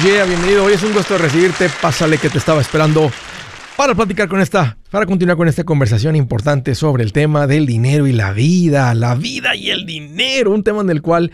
[0.00, 0.64] yeah, bienvenido.
[0.64, 1.68] Hoy es un gusto recibirte.
[1.80, 3.10] Pásale que te estaba esperando
[3.76, 8.06] para platicar con esta, para continuar con esta conversación importante sobre el tema del dinero
[8.06, 11.32] y la vida, la vida y el dinero, un tema en el cual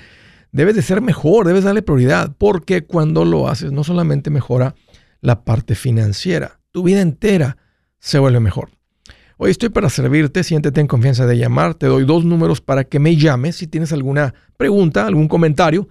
[0.50, 4.74] debes de ser mejor, debes darle prioridad, porque cuando lo haces no solamente mejora
[5.20, 7.58] la parte financiera, tu vida entera
[7.98, 8.70] se vuelve mejor.
[9.36, 12.98] Hoy estoy para servirte, siéntete en confianza de llamar, te doy dos números para que
[12.98, 15.88] me llames si tienes alguna pregunta, algún comentario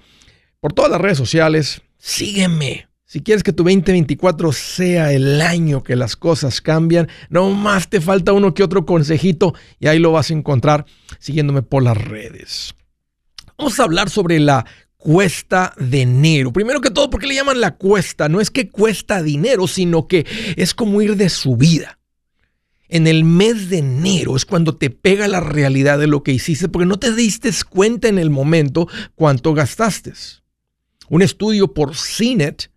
[0.59, 1.83] por todas las redes sociales.
[1.99, 2.88] Sígueme.
[3.11, 8.01] Si quieres que tu 2024 sea el año que las cosas cambian, no más te
[8.01, 10.85] falta uno que otro consejito y ahí lo vas a encontrar
[11.17, 12.75] siguiéndome por las redes.
[13.57, 14.63] Vamos a hablar sobre la
[14.97, 16.53] cuesta de enero.
[16.53, 18.29] Primero que todo, ¿por qué le llaman la cuesta?
[18.29, 21.97] No es que cuesta dinero, sino que es como ir de subida.
[22.89, 26.69] En el mes de enero es cuando te pega la realidad de lo que hiciste
[26.69, 30.13] porque no te diste cuenta en el momento cuánto gastaste.
[31.09, 32.69] Un estudio por CINET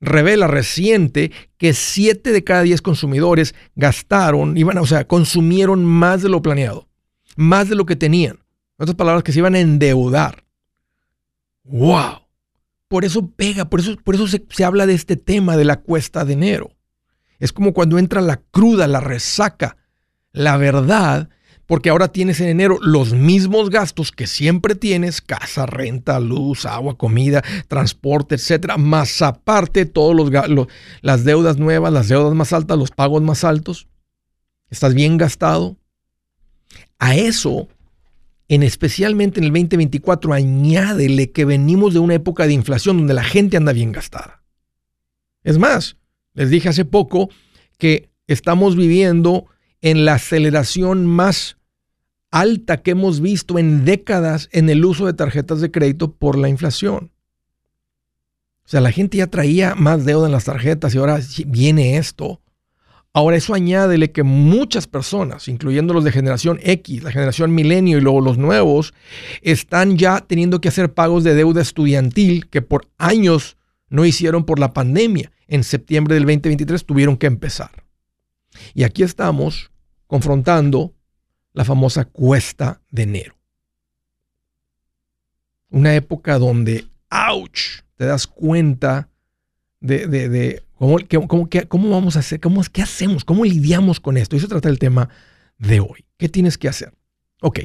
[0.00, 6.28] revela reciente que 7 de cada 10 consumidores gastaron, iban, o sea, consumieron más de
[6.28, 6.88] lo planeado,
[7.36, 8.36] más de lo que tenían.
[8.78, 10.44] En otras palabras, que se iban a endeudar.
[11.64, 12.26] ¡Wow!
[12.88, 15.80] Por eso pega, por eso, por eso se, se habla de este tema de la
[15.80, 16.70] cuesta de enero.
[17.38, 19.76] Es como cuando entra la cruda, la resaca,
[20.32, 21.28] la verdad
[21.66, 26.96] porque ahora tienes en enero los mismos gastos que siempre tienes, casa, renta, luz, agua,
[26.96, 30.30] comida, transporte, etcétera, más aparte todos los,
[31.02, 33.88] las deudas nuevas, las deudas más altas, los pagos más altos.
[34.70, 35.76] ¿Estás bien gastado?
[36.98, 37.68] A eso,
[38.48, 43.24] en especialmente en el 2024, añádele que venimos de una época de inflación donde la
[43.24, 44.42] gente anda bien gastada.
[45.42, 45.96] Es más,
[46.34, 47.28] les dije hace poco
[47.78, 49.46] que estamos viviendo
[49.86, 51.58] en la aceleración más
[52.32, 56.48] alta que hemos visto en décadas en el uso de tarjetas de crédito por la
[56.48, 57.12] inflación.
[58.64, 62.40] O sea, la gente ya traía más deuda en las tarjetas y ahora viene esto.
[63.12, 68.00] Ahora eso añádele que muchas personas, incluyendo los de generación X, la generación milenio y
[68.00, 68.92] luego los nuevos,
[69.40, 73.56] están ya teniendo que hacer pagos de deuda estudiantil que por años
[73.88, 75.30] no hicieron por la pandemia.
[75.46, 77.84] En septiembre del 2023 tuvieron que empezar.
[78.74, 79.70] Y aquí estamos
[80.06, 80.94] confrontando
[81.52, 83.36] la famosa cuesta de enero.
[85.70, 89.08] Una época donde, ouch, te das cuenta
[89.80, 90.62] de,
[91.68, 94.36] cómo, vamos a hacer, cómo, qué hacemos, cómo lidiamos con esto.
[94.36, 95.08] Y eso trata el tema
[95.58, 96.04] de hoy.
[96.18, 96.92] ¿Qué tienes que hacer?
[97.40, 97.60] Ok,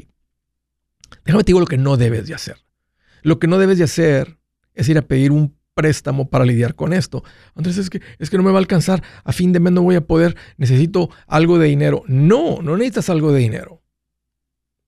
[1.24, 2.56] déjame te digo lo que no debes de hacer.
[3.22, 4.38] Lo que no debes de hacer
[4.74, 7.24] es ir a pedir un préstamo para lidiar con esto.
[7.56, 9.82] Entonces es que, es que no me va a alcanzar, a fin de mes no
[9.82, 12.02] voy a poder, necesito algo de dinero.
[12.06, 13.82] No, no necesitas algo de dinero.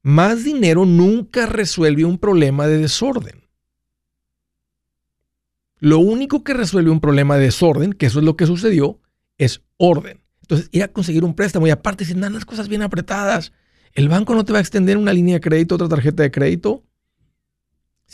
[0.02, 3.44] Más dinero nunca resuelve un problema de desorden.
[5.78, 9.00] Lo único que resuelve un problema de desorden, que eso es lo que sucedió,
[9.38, 10.22] es orden.
[10.42, 13.52] Entonces, ir a conseguir un préstamo y aparte, si andan las cosas bien apretadas,
[13.94, 16.84] el banco no te va a extender una línea de crédito, otra tarjeta de crédito.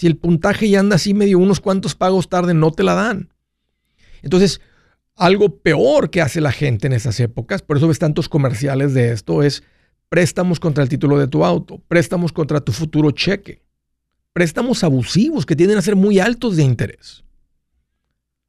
[0.01, 3.35] Si el puntaje ya anda así medio unos cuantos pagos tarde, no te la dan.
[4.23, 4.63] Entonces,
[5.15, 9.13] algo peor que hace la gente en esas épocas, por eso ves tantos comerciales de
[9.13, 9.63] esto, es
[10.09, 13.63] préstamos contra el título de tu auto, préstamos contra tu futuro cheque,
[14.33, 17.23] préstamos abusivos que tienden a ser muy altos de interés.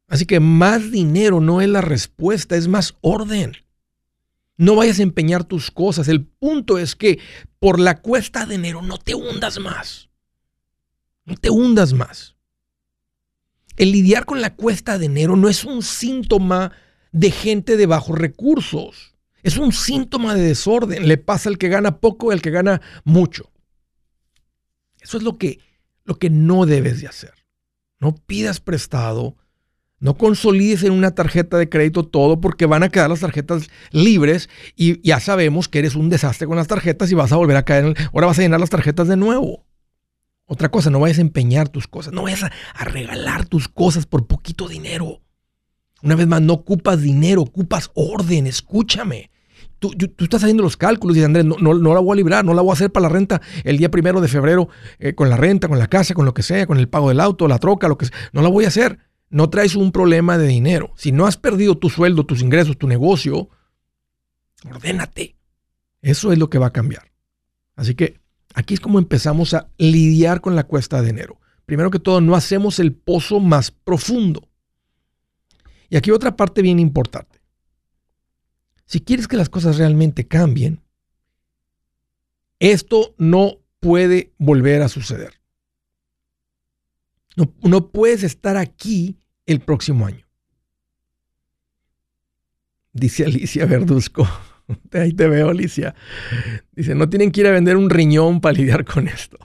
[0.07, 3.57] Así que más dinero no es la respuesta, es más orden.
[4.55, 6.07] No vayas a empeñar tus cosas.
[6.07, 7.19] El punto es que
[7.59, 10.10] por la cuesta de enero no te hundas más.
[11.31, 12.35] No te hundas más.
[13.77, 16.73] El lidiar con la cuesta de enero no es un síntoma
[17.13, 19.15] de gente de bajos recursos.
[19.41, 21.07] Es un síntoma de desorden.
[21.07, 23.49] Le pasa al que gana poco y al que gana mucho.
[24.99, 25.59] Eso es lo que,
[26.03, 27.33] lo que no debes de hacer.
[28.01, 29.37] No pidas prestado.
[29.99, 34.49] No consolides en una tarjeta de crédito todo porque van a quedar las tarjetas libres
[34.75, 37.63] y ya sabemos que eres un desastre con las tarjetas y vas a volver a
[37.63, 37.95] caer.
[38.11, 39.65] Ahora vas a llenar las tarjetas de nuevo.
[40.51, 44.27] Otra cosa, no vayas a empeñar tus cosas, no vayas a, regalar tus cosas por
[44.27, 45.21] poquito dinero.
[46.03, 49.31] Una vez más, no ocupas dinero, ocupas orden, escúchame.
[49.79, 52.53] Tú, estás haciendo los cálculos y dices, Andrés, no, no, la voy a librar, no
[52.53, 54.67] la voy a hacer para la renta el día primero de febrero
[54.99, 57.21] eh, con la renta, con la casa, con lo que sea, con el pago del
[57.21, 58.17] auto, la troca, lo que sea.
[58.33, 58.99] No la voy a hacer.
[59.29, 60.91] No traes un problema de dinero.
[60.97, 63.47] Si no has perdido tu sueldo, tus ingresos, tu negocio,
[64.69, 65.37] ordénate.
[66.01, 67.09] Eso es lo que va a cambiar.
[67.77, 68.20] Así que
[68.53, 71.39] aquí es como empezamos a lidiar con la cuesta de enero.
[71.65, 74.47] Primero que todo, no hacemos el pozo más profundo.
[75.89, 77.39] Y aquí otra parte bien importante.
[78.85, 80.81] Si quieres que las cosas realmente cambien,
[82.59, 85.39] esto no puede volver a suceder.
[87.35, 90.27] No, no puedes estar aquí el próximo año.
[92.93, 94.27] Dice Alicia Verduzco.
[94.93, 95.95] Ahí te veo, Alicia.
[96.73, 99.37] Dice, no tienen que ir a vender un riñón para lidiar con esto.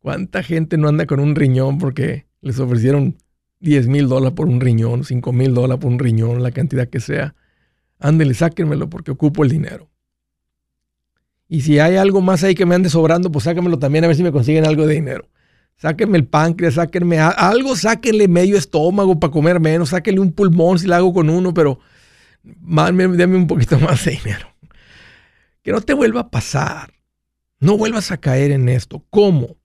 [0.00, 3.16] ¿Cuánta gente no anda con un riñón porque les ofrecieron
[3.60, 7.00] 10 mil dólares por un riñón, 5 mil dólares por un riñón, la cantidad que
[7.00, 7.34] sea?
[7.98, 9.88] Ándele, sáquenmelo porque ocupo el dinero.
[11.48, 14.16] Y si hay algo más ahí que me ande sobrando, pues sáquenmelo también a ver
[14.16, 15.28] si me consiguen algo de dinero.
[15.76, 20.86] Sáquenme el páncreas, sáquenme algo, sáquenle medio estómago para comer menos, sáquenle un pulmón si
[20.86, 21.80] lo hago con uno, pero
[22.44, 24.54] dame un poquito más de dinero.
[25.62, 26.92] Que no te vuelva a pasar.
[27.58, 29.04] No vuelvas a caer en esto.
[29.10, 29.56] ¿Cómo?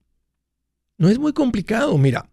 [0.96, 1.96] No es muy complicado.
[1.98, 2.30] Mira,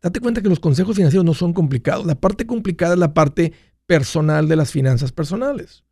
[0.00, 2.06] date cuenta que los consejos financieros no son complicados.
[2.06, 3.52] La parte complicada es la parte
[3.86, 5.84] personal de las finanzas personales.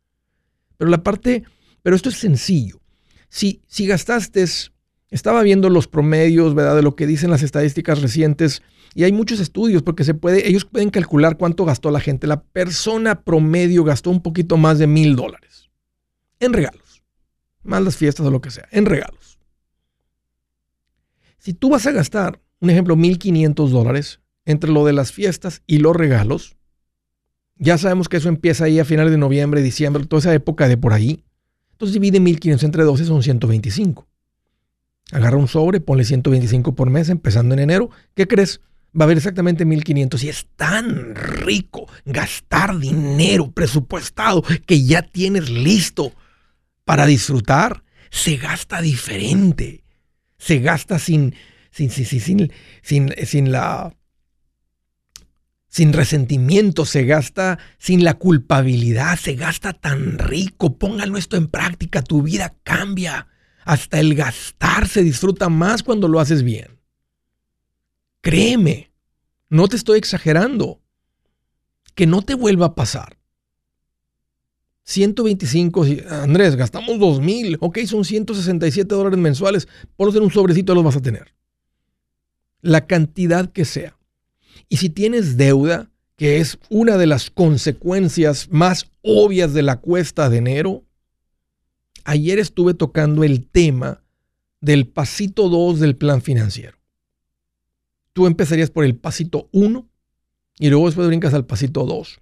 [0.77, 1.43] Pero la parte,
[1.81, 2.81] pero esto es sencillo.
[3.29, 4.45] Si, si gastaste,
[5.09, 6.75] estaba viendo los promedios, ¿verdad?
[6.75, 8.61] De lo que dicen las estadísticas recientes
[8.95, 12.27] y hay muchos estudios porque se puede, ellos pueden calcular cuánto gastó la gente.
[12.27, 15.69] La persona promedio gastó un poquito más de mil dólares
[16.39, 17.03] en regalos.
[17.63, 19.39] Más las fiestas o lo que sea, en regalos.
[21.37, 25.79] Si tú vas a gastar, un ejemplo, 1.500 dólares entre lo de las fiestas y
[25.79, 26.55] los regalos,
[27.57, 30.77] ya sabemos que eso empieza ahí a finales de noviembre, diciembre, toda esa época de
[30.77, 31.23] por ahí.
[31.71, 34.07] Entonces divide 1.500 entre 12, son 125.
[35.11, 37.89] Agarra un sobre, ponle 125 por mes, empezando en enero.
[38.15, 38.61] ¿Qué crees?
[38.99, 45.49] Va a haber exactamente 1500 y es tan rico gastar dinero presupuestado que ya tienes
[45.49, 46.13] listo
[46.85, 47.83] para disfrutar.
[48.11, 49.83] Se gasta diferente.
[50.37, 51.35] Se gasta sin,
[51.71, 52.51] sin, sin,
[52.81, 53.95] sin, sin la
[55.73, 60.77] sin resentimiento, se gasta sin la culpabilidad, se gasta tan rico.
[60.77, 63.27] Póngalo esto en práctica, tu vida cambia.
[63.65, 66.72] Hasta el gastar se disfruta más cuando lo haces bien.
[68.23, 68.89] Créeme,
[69.49, 70.79] no te estoy exagerando.
[71.93, 73.17] Que no te vuelva a pasar.
[74.85, 79.67] 125, Andrés, gastamos 2 mil, ok, son 167 dólares mensuales,
[79.97, 81.35] por en un sobrecito los vas a tener.
[82.61, 83.97] La cantidad que sea.
[84.69, 90.29] Y si tienes deuda, que es una de las consecuencias más obvias de la cuesta
[90.29, 90.85] de enero,
[92.05, 94.01] ayer estuve tocando el tema
[94.61, 96.82] del pasito 2 del plan financiero
[98.13, 99.87] tú empezarías por el pasito 1
[100.59, 102.19] y luego después brincas al pasito 2.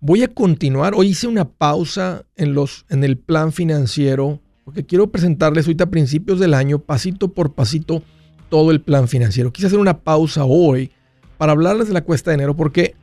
[0.00, 0.94] Voy a continuar.
[0.96, 5.90] Hoy hice una pausa en, los, en el plan financiero porque quiero presentarles ahorita a
[5.90, 8.02] principios del año, pasito por pasito,
[8.48, 9.52] todo el plan financiero.
[9.52, 10.90] Quise hacer una pausa hoy
[11.36, 12.94] para hablarles de la cuesta de enero porque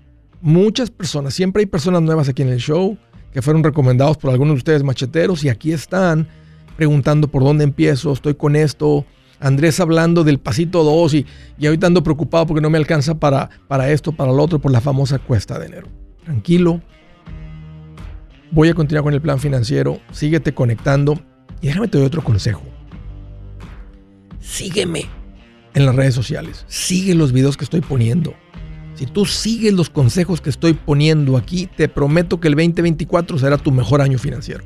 [0.42, 2.98] muchas personas, siempre hay personas nuevas aquí en el show
[3.34, 6.28] que fueron recomendados por algunos de ustedes macheteros y aquí están
[6.78, 9.06] preguntando por dónde empiezo, estoy con esto,
[9.40, 11.26] Andrés hablando del pasito 2 y,
[11.58, 14.72] y ahorita ando preocupado porque no me alcanza para, para esto, para lo otro, por
[14.72, 15.88] la famosa cuesta de enero.
[16.24, 16.82] Tranquilo.
[18.52, 20.00] Voy a continuar con el plan financiero.
[20.12, 21.20] Síguete conectando.
[21.62, 22.64] Y déjame te doy otro consejo.
[24.40, 25.06] Sígueme
[25.74, 26.66] en las redes sociales.
[26.68, 28.34] Sigue los videos que estoy poniendo.
[28.96, 33.58] Si tú sigues los consejos que estoy poniendo aquí, te prometo que el 2024 será
[33.58, 34.66] tu mejor año financiero.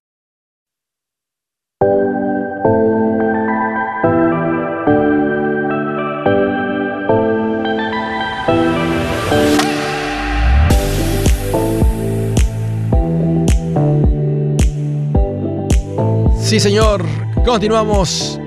[16.51, 17.05] Sí, señor.
[17.45, 18.37] Continuamos.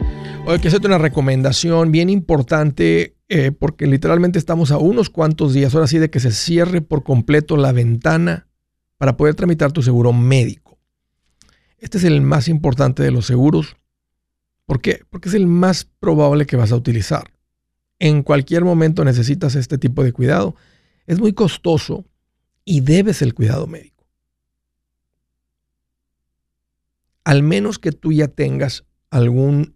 [0.44, 5.75] Hoy que hacerte una recomendación bien importante eh, porque literalmente estamos a unos cuantos días,
[5.75, 8.46] ahora sí, de que se cierre por completo la ventana
[8.99, 10.78] para poder tramitar tu seguro médico.
[11.78, 13.78] Este es el más importante de los seguros.
[14.66, 15.00] ¿Por qué?
[15.08, 17.32] Porque es el más probable que vas a utilizar.
[17.99, 20.56] En cualquier momento necesitas este tipo de cuidado.
[21.06, 22.04] Es muy costoso
[22.66, 23.93] y debes el cuidado médico.
[27.25, 29.75] Al menos que tú ya tengas algún,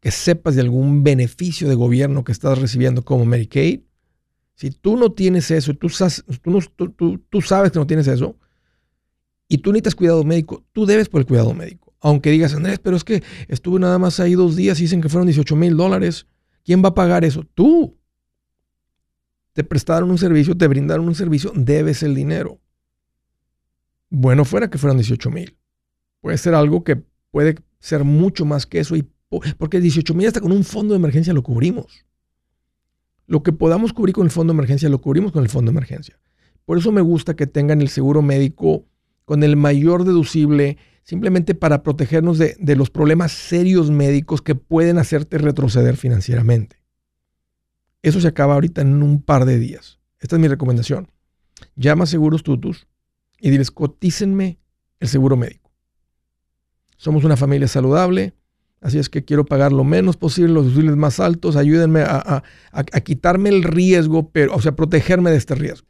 [0.00, 3.80] que sepas de algún beneficio de gobierno que estás recibiendo como Medicaid,
[4.54, 5.88] si tú no tienes eso, tú,
[7.28, 8.36] tú, sabes que no tienes eso,
[9.48, 11.94] y tú necesitas cuidado médico, tú debes por el cuidado médico.
[12.00, 15.08] Aunque digas, Andrés, pero es que estuve nada más ahí dos días y dicen que
[15.08, 16.26] fueron 18 mil dólares.
[16.64, 17.44] ¿Quién va a pagar eso?
[17.54, 17.96] Tú.
[19.52, 22.60] Te prestaron un servicio, te brindaron un servicio, debes el dinero.
[24.10, 25.56] Bueno fuera que fueran 18 mil
[26.26, 28.96] puede ser algo que puede ser mucho más que eso.
[28.96, 29.08] Y,
[29.58, 32.04] porque 18 mil hasta con un fondo de emergencia lo cubrimos.
[33.28, 35.76] Lo que podamos cubrir con el fondo de emergencia lo cubrimos con el fondo de
[35.76, 36.18] emergencia.
[36.64, 38.86] Por eso me gusta que tengan el seguro médico
[39.24, 44.98] con el mayor deducible, simplemente para protegernos de, de los problemas serios médicos que pueden
[44.98, 46.82] hacerte retroceder financieramente.
[48.02, 50.00] Eso se acaba ahorita en un par de días.
[50.18, 51.08] Esta es mi recomendación.
[51.76, 52.88] Llama a Seguros Tutus
[53.38, 54.58] y diles, cotícenme
[54.98, 55.65] el seguro médico.
[56.96, 58.34] Somos una familia saludable,
[58.80, 62.42] así es que quiero pagar lo menos posible, los deducibles más altos, ayúdenme a,
[63.04, 65.86] quitarme el riesgo, pero, o sea, protegerme de este riesgo.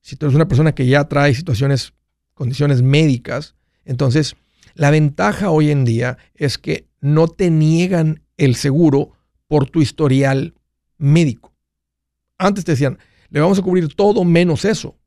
[0.00, 1.92] Si tú eres una persona que ya trae situaciones,
[2.34, 4.36] condiciones médicas, entonces
[4.74, 9.12] la ventaja hoy en día es que no te niegan el seguro
[9.46, 10.54] por tu historial
[10.98, 11.52] médico.
[12.38, 12.98] Antes te decían,
[13.30, 14.97] le vamos a cubrir todo menos eso.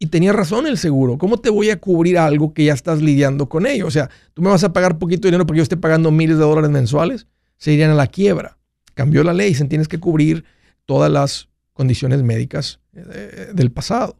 [0.00, 1.18] Y tenía razón el seguro.
[1.18, 3.88] ¿Cómo te voy a cubrir algo que ya estás lidiando con ello?
[3.88, 6.44] O sea, tú me vas a pagar poquito dinero porque yo esté pagando miles de
[6.44, 7.26] dólares mensuales.
[7.56, 8.58] Se irían a la quiebra.
[8.94, 9.54] Cambió la ley.
[9.54, 10.44] Se tienes que cubrir
[10.86, 14.16] todas las condiciones médicas eh, del pasado.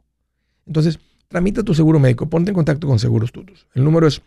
[0.66, 2.28] Entonces, tramita tu seguro médico.
[2.28, 3.68] Ponte en contacto con Seguros Tutus.
[3.74, 4.20] El número es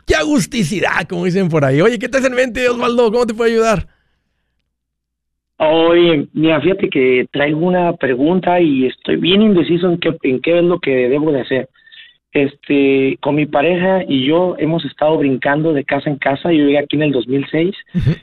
[0.06, 1.80] qué agusticidad, como dicen por ahí.
[1.80, 3.10] Oye, ¿qué te hace en mente, Osvaldo?
[3.10, 3.88] ¿Cómo te puedo ayudar?
[5.56, 10.58] Oye, mira, fíjate que traigo una pregunta y estoy bien indeciso en qué, en qué
[10.58, 11.68] es lo que debo de hacer
[12.32, 16.52] este, con mi pareja y yo hemos estado brincando de casa en casa.
[16.52, 17.74] Yo llegué aquí en el 2006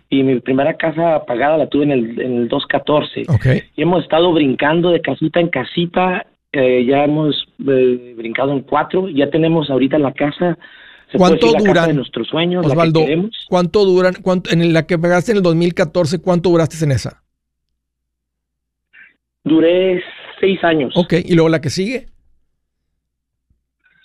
[0.10, 3.24] y mi primera casa pagada la tuve en el, en el 2014.
[3.76, 6.26] Y hemos estado brincando de casita en casita.
[6.52, 9.10] Eh, ya hemos eh, brincado en cuatro.
[9.10, 10.58] Ya tenemos ahorita la casa.
[11.18, 11.88] ¿Cuánto duran?
[11.88, 13.06] de nuestros sueños, Osvaldo,
[13.48, 14.16] ¿cuánto duran?
[14.22, 17.22] Cuánto, en la que pagaste en el 2014, ¿cuánto duraste en esa?
[19.44, 20.04] Duré
[20.40, 20.94] seis años.
[20.98, 22.08] Ok, ¿y luego la que sigue?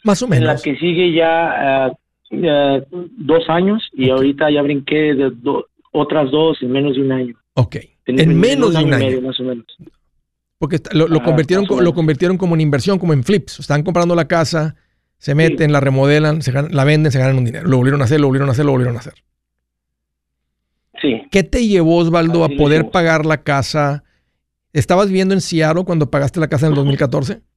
[0.04, 0.46] Más o En menos.
[0.46, 1.92] la que sigue ya ah,
[2.32, 7.12] ah, dos años y ahorita ya brinqué de do- otras dos en menos de un
[7.12, 7.34] año.
[7.54, 7.76] Ok,
[8.06, 9.04] en, menos de un año.
[9.06, 9.66] medio, más o menos.
[10.58, 13.60] Porque lo, lo Ah, convirtieron, lo convirtieron como en inversión, como en flips.
[13.60, 14.76] Están comprando la casa,
[15.18, 17.68] se meten, la remodelan, se ganan- la venden, se ganan un dinero.
[17.68, 19.14] Lo volvieron a hacer, lo volvieron a hacer, lo volvieron a hacer.
[21.00, 24.04] Sí, ¿Qué te llevó, Osvaldo, Así a poder pagar la casa?
[24.74, 27.40] ¿Estabas viviendo en Seattle cuando pagaste la casa en el 2014?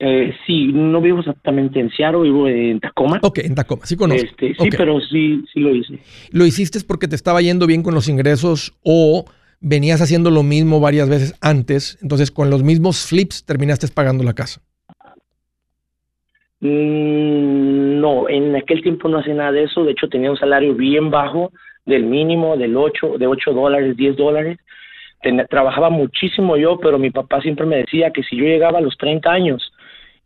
[0.00, 3.18] eh, sí, no vivo exactamente en Seattle, vivo en Tacoma.
[3.22, 4.24] Ok, en Tacoma, sí conozco.
[4.24, 5.98] Este, sí, pero sí, sí lo hice.
[6.30, 9.24] ¿Lo hiciste porque te estaba yendo bien con los ingresos o
[9.60, 11.98] venías haciendo lo mismo varias veces antes?
[12.02, 14.60] Entonces, con los mismos flips terminaste pagando la casa.
[16.60, 19.84] Mm, no, en aquel tiempo no hacía nada de eso.
[19.84, 21.52] De hecho, tenía un salario bien bajo,
[21.86, 24.58] del mínimo, del 8, de 8 dólares, 10 dólares.
[25.22, 28.82] Ten- trabajaba muchísimo yo, pero mi papá siempre me decía que si yo llegaba a
[28.82, 29.72] los 30 años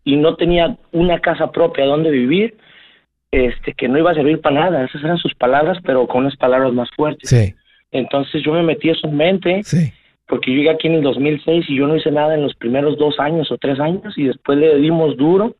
[0.05, 2.57] y no tenía una casa propia donde vivir,
[3.31, 4.85] este, que no iba a servir para nada.
[4.85, 7.31] Esas eran sus palabras, pero con unas palabras más fuertes.
[7.31, 7.55] Sí,
[7.91, 9.93] Entonces yo me metí eso en mente sí.
[10.27, 12.99] porque yo llegué aquí en el 2006 y yo no hice nada en los primeros
[12.99, 15.57] dos años o tres años y después le dimos duro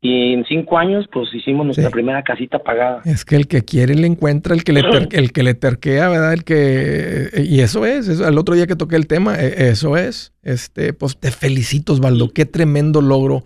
[0.00, 1.92] y en cinco años pues hicimos nuestra Sí.
[1.92, 3.00] primera casita pagada.
[3.06, 6.32] Es que el que quiere le encuentra, el que le, el que le terquea, ¿verdad?
[6.34, 9.96] El que y eso es, eso, el otro día que toqué el tema, eh, eso
[9.96, 10.32] es.
[10.42, 13.42] Este, pues te felicito, Osvaldo, qué tremendo logro.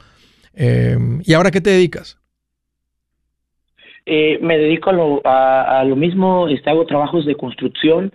[0.55, 2.19] Eh, ¿Y ahora qué te dedicas?
[4.07, 8.13] Eh, me dedico a lo, a, a lo mismo, este, hago trabajos de construcción,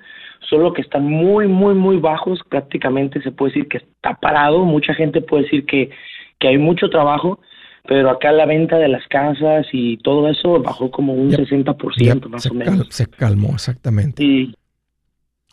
[0.49, 4.93] solo que están muy, muy, muy bajos, prácticamente se puede decir que está parado, mucha
[4.93, 5.89] gente puede decir que,
[6.39, 7.39] que hay mucho trabajo,
[7.87, 11.37] pero acá la venta de las casas y todo eso bajó como un Ya.
[11.37, 12.87] 60% Ya, más o cal- menos.
[12.89, 14.49] se calmó, exactamente.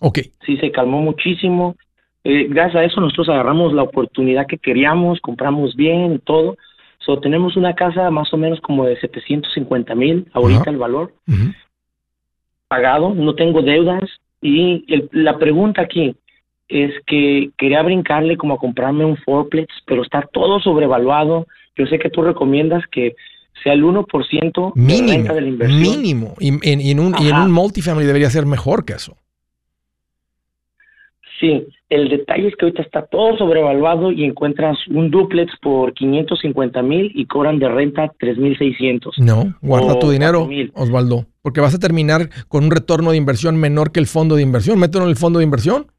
[0.01, 1.77] Ok, sí se calmó muchísimo.
[2.25, 6.57] Eh, gracias a eso nosotros agarramos la oportunidad que queríamos, compramos bien y todo.
[7.05, 11.13] So, tenemos una casa más o menos como de 750 mil ahorita el valor
[12.69, 14.05] pagado, no tengo deudas
[14.41, 16.15] y el- la pregunta aquí
[16.69, 21.47] es que quería brincarle como a comprarme un fourplex, pero está todo sobrevaluado.
[21.77, 23.15] Yo sé que tú recomiendas que
[23.63, 25.81] sea el 1% de mínimo, renta de la inversión.
[26.01, 26.35] mínimo.
[26.41, 29.17] Y, en- y en un, y en un multifamily debería ser mejor que eso.
[31.41, 36.81] Sí, el detalle es que ahorita está todo sobrevaluado y encuentras un duplex por 550
[36.83, 39.19] mil y cobran de renta 3,600.
[39.19, 40.73] No, guarda tu dinero, 4,000.
[40.75, 44.43] Osvaldo, porque vas a terminar con un retorno de inversión menor que el fondo de
[44.43, 44.79] inversión.
[44.79, 45.93] Mételo en el fondo de inversión.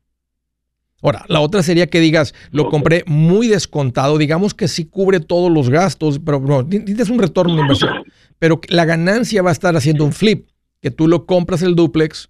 [1.03, 5.51] Ahora, la otra sería que digas, lo compré muy descontado, digamos que sí cubre todos
[5.51, 8.03] los gastos, pero no, tienes un retorno de inversión.
[8.39, 10.47] Pero la ganancia va a estar haciendo un flip,
[10.81, 12.29] que tú lo compras el duplex,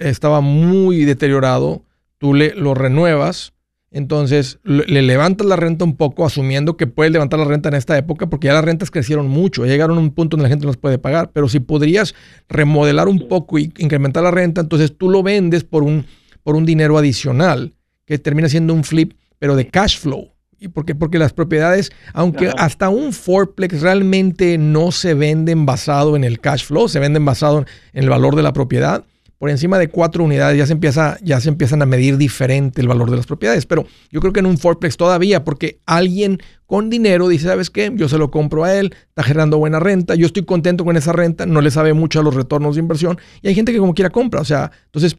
[0.00, 1.84] estaba muy deteriorado,
[2.24, 3.52] tú le, lo renuevas,
[3.90, 7.74] entonces le, le levantas la renta un poco, asumiendo que puedes levantar la renta en
[7.74, 10.48] esta época, porque ya las rentas crecieron mucho, ya llegaron a un punto donde la
[10.48, 12.14] gente no las puede pagar, pero si podrías
[12.48, 16.06] remodelar un poco y incrementar la renta, entonces tú lo vendes por un,
[16.42, 17.74] por un dinero adicional,
[18.06, 20.32] que termina siendo un flip, pero de cash flow.
[20.58, 20.94] ¿Y por qué?
[20.94, 22.56] Porque las propiedades, aunque Ajá.
[22.56, 27.66] hasta un fourplex realmente no se venden basado en el cash flow, se venden basado
[27.92, 29.04] en el valor de la propiedad.
[29.44, 32.88] Por encima de cuatro unidades ya se empieza, ya se empiezan a medir diferente el
[32.88, 33.66] valor de las propiedades.
[33.66, 37.92] Pero yo creo que en un fourplex todavía, porque alguien con dinero dice, ¿sabes qué?
[37.94, 41.12] Yo se lo compro a él, está generando buena renta, yo estoy contento con esa
[41.12, 43.18] renta, no le sabe mucho a los retornos de inversión.
[43.42, 44.40] Y hay gente que como quiera compra.
[44.40, 45.18] O sea, entonces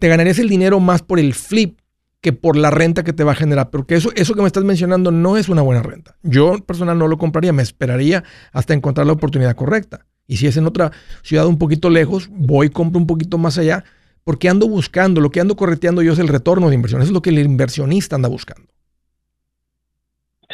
[0.00, 1.78] te ganarías el dinero más por el flip
[2.20, 3.70] que por la renta que te va a generar.
[3.70, 6.16] Porque eso, eso que me estás mencionando no es una buena renta.
[6.24, 10.06] Yo personal no lo compraría, me esperaría hasta encontrar la oportunidad correcta.
[10.28, 13.82] Y si es en otra ciudad un poquito lejos, voy compro un poquito más allá,
[14.24, 17.00] porque ando buscando, lo que ando correteando yo es el retorno de inversión.
[17.00, 18.68] Eso es lo que el inversionista anda buscando.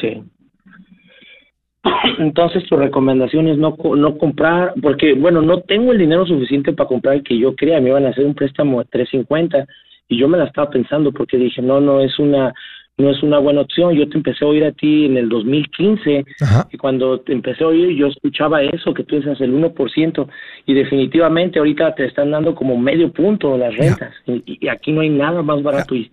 [0.01, 0.23] Sí.
[2.19, 6.89] Entonces tu recomendación es no, no comprar, porque bueno, no tengo el dinero suficiente para
[6.89, 9.67] comprar el que yo quería, me iban a hacer un préstamo de 350
[10.09, 12.55] y yo me la estaba pensando porque dije, no, no es una
[12.97, 13.95] no es una buena opción.
[13.95, 16.69] Yo te empecé a oír a ti en el 2015 Ajá.
[16.73, 20.29] y cuando te empecé a oír yo escuchaba eso, que tú dices el 1%
[20.67, 25.01] y definitivamente ahorita te están dando como medio punto las rentas y, y aquí no
[25.01, 26.11] hay nada más barato y,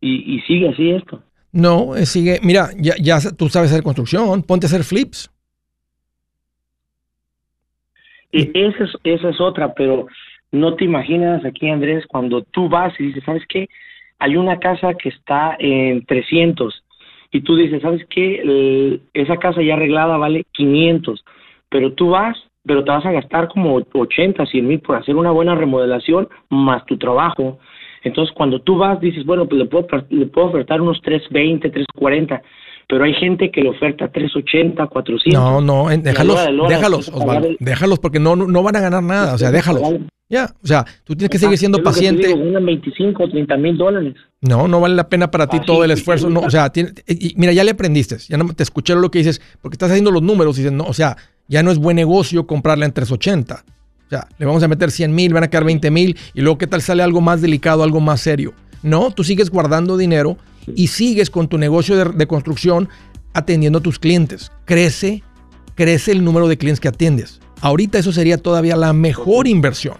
[0.00, 1.22] y, y sigue así esto.
[1.52, 2.40] No, eh, sigue.
[2.42, 5.30] Mira, ya, ya tú sabes hacer construcción, ponte a hacer flips.
[8.32, 10.06] Y esa es, esa es otra, pero
[10.50, 13.68] no te imaginas aquí, Andrés, cuando tú vas y dices, ¿sabes qué?
[14.22, 16.84] Hay una casa que está en 300
[17.32, 18.36] y tú dices, ¿sabes qué?
[18.36, 21.24] El- esa casa ya arreglada vale 500,
[21.68, 25.32] pero tú vas, pero te vas a gastar como 80, 100 mil por hacer una
[25.32, 27.58] buena remodelación más tu trabajo.
[28.04, 32.42] Entonces, cuando tú vas, dices, bueno, pues le puedo, le puedo ofertar unos 320, 340,
[32.88, 35.32] pero hay gente que le oferta 380, 400.
[35.40, 36.36] No, no, déjalos,
[36.68, 39.82] déjalos, Osvaldo, déjalos porque no, no van a ganar nada, o sea, déjalos.
[40.32, 42.28] Ya, o sea, tú tienes que seguir siendo paciente.
[42.28, 44.14] Digo, 25, 30 mil dólares.
[44.40, 46.30] No, no vale la pena para ti todo el esfuerzo.
[46.30, 46.72] No, o sea,
[47.36, 50.22] mira, ya le aprendiste, ya no te escuché lo que dices, porque estás haciendo los
[50.22, 51.18] números y dices, no, o sea,
[51.48, 53.62] ya no es buen negocio comprarla en 380.
[54.06, 56.56] O sea, le vamos a meter 100 mil, van a quedar 20 mil y luego
[56.56, 58.54] qué tal sale algo más delicado, algo más serio.
[58.82, 60.38] No, tú sigues guardando dinero
[60.74, 62.88] y sigues con tu negocio de, de construcción
[63.34, 64.50] atendiendo a tus clientes.
[64.64, 65.22] Crece,
[65.74, 67.38] crece el número de clientes que atiendes.
[67.60, 69.96] Ahorita eso sería todavía la mejor inversión.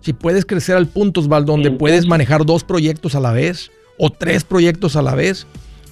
[0.00, 4.10] Si puedes crecer al punto, Osvaldo, donde puedes manejar dos proyectos a la vez o
[4.10, 5.46] tres proyectos a la vez,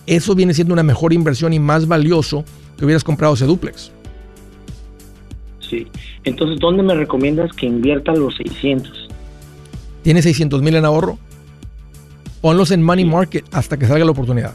[0.07, 2.45] eso viene siendo una mejor inversión y más valioso
[2.79, 3.93] que hubieras comprado ese duplex.
[5.61, 5.87] Sí.
[6.25, 9.09] Entonces, ¿dónde me recomiendas que invierta los 600?
[10.03, 11.19] ¿Tienes 600 mil en ahorro?
[12.41, 14.55] Ponlos en Money Market hasta que salga la oportunidad.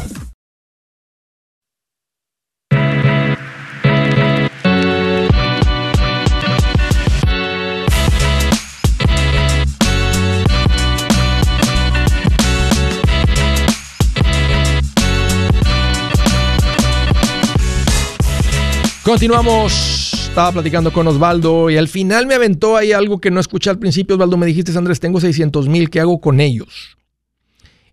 [19.11, 20.13] Continuamos.
[20.29, 23.77] Estaba platicando con Osvaldo y al final me aventó ahí algo que no escuché al
[23.77, 24.15] principio.
[24.15, 26.97] Osvaldo, me dijiste, Andrés, tengo 600 mil, ¿qué hago con ellos?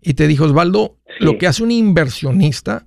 [0.01, 2.87] Y te dijo, Osvaldo, lo que hace un inversionista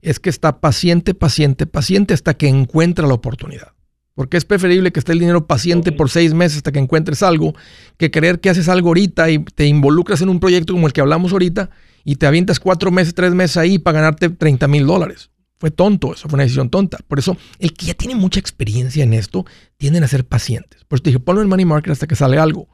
[0.00, 3.72] es que está paciente, paciente, paciente hasta que encuentra la oportunidad.
[4.14, 7.52] Porque es preferible que esté el dinero paciente por seis meses hasta que encuentres algo,
[7.96, 11.00] que creer que haces algo ahorita y te involucras en un proyecto como el que
[11.00, 11.70] hablamos ahorita
[12.04, 15.31] y te avientas cuatro meses, tres meses ahí para ganarte 30 mil dólares.
[15.62, 16.98] Fue tonto, eso fue una decisión tonta.
[17.06, 19.46] Por eso, el que ya tiene mucha experiencia en esto,
[19.76, 20.84] tienden a ser pacientes.
[20.86, 22.66] Por eso te dije, ponlo en Money Market hasta que sale algo.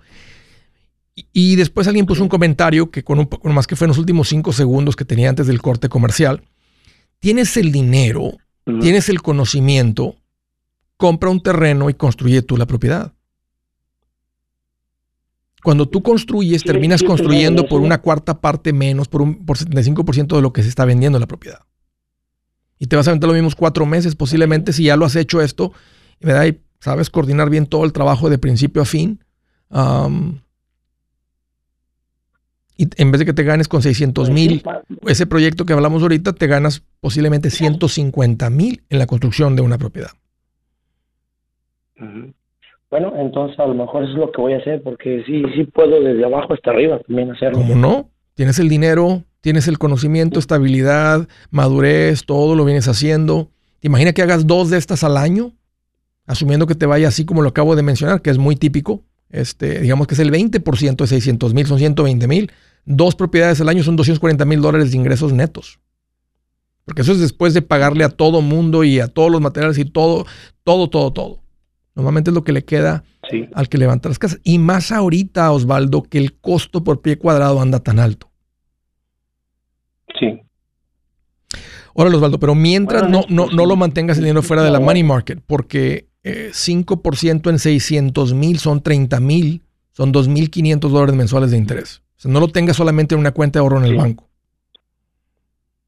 [1.15, 3.99] Y, después alguien puso un comentario que con un poco más que fue en los
[3.99, 6.45] últimos cinco segundos que tenía antes del corte comercial.
[7.19, 8.39] Tienes el dinero,
[8.81, 10.17] tienes el conocimiento,
[10.97, 13.13] compra un terreno y construye tú la propiedad.
[15.63, 20.41] Cuando tú construyes, terminas construyendo por una cuarta parte menos, por un por 75% de
[20.41, 21.68] lo que se está vendiendo la propiedad
[22.79, 25.41] y te vas a aventar los mismos cuatro meses, posiblemente si ya lo has hecho
[25.41, 25.73] esto,
[26.21, 26.47] ¿verdad?
[26.47, 29.21] y sabes coordinar bien todo el trabajo de principio a fin.
[32.77, 34.63] y en vez de que te ganes con 600 mil,
[35.07, 39.79] ese proyecto que hablamos ahorita, te ganas posiblemente 150 mil en la construcción de una
[39.79, 40.11] propiedad.
[42.91, 45.65] Bueno, entonces a lo mejor eso es lo que voy a hacer, porque sí, sí
[45.65, 47.59] puedo desde abajo hasta arriba también hacerlo.
[47.59, 48.11] ¿Cómo no?
[48.35, 53.51] Tienes el dinero, tienes el conocimiento, estabilidad, madurez, todo lo vienes haciendo.
[53.81, 55.55] ¿Te imaginas que hagas dos de estas al año?
[56.27, 59.05] Asumiendo que te vaya así como lo acabo de mencionar, que es muy típico.
[59.31, 62.53] Este, digamos que es el 20% de 600 mil, son 120 mil.
[62.85, 65.81] Dos propiedades al año son 240 mil dólares de ingresos netos.
[66.85, 69.87] Porque eso es después de pagarle a todo mundo y a todos los materiales y
[69.87, 70.27] todo,
[70.63, 71.41] todo, todo, todo.
[71.95, 73.03] Normalmente es lo que le queda
[73.55, 74.41] al que levanta las casas.
[74.45, 78.29] Y más ahorita, Osvaldo, que el costo por pie cuadrado anda tan alto.
[80.19, 80.41] Sí.
[82.01, 85.03] Órale, Osvaldo, pero mientras no, no, no lo mantengas el dinero fuera de la money
[85.03, 91.57] market, porque 5% eh, en 600 mil son 30 mil, son 2.500 dólares mensuales de
[91.57, 92.05] interés.
[92.17, 94.29] O sea, no lo tengas solamente en una cuenta de ahorro en el banco.